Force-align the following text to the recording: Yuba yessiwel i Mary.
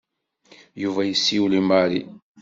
Yuba 0.81 1.01
yessiwel 1.05 1.53
i 1.59 1.61
Mary. 1.69 2.01